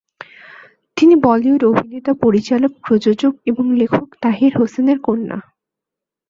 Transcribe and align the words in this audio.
তিনি 0.97 1.15
বলিউড 1.15 1.61
অভিনেতা, 1.63 2.11
পরিচালক, 2.13 2.71
প্রযোজক 2.85 3.33
এবং 3.45 3.65
লেখক 3.75 4.07
তাহির 4.21 4.51
হোসেনের 4.59 4.99
কন্যা। 4.99 5.37